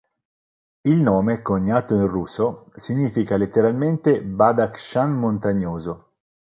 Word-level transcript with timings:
Il 0.83 0.99
nome, 1.03 1.43
coniato 1.43 1.93
in 1.93 2.07
russo 2.07 2.71
significa 2.77 3.37
letteralmente 3.37 4.23
"Badakhshan 4.23 5.11
montagnoso". 5.11 6.13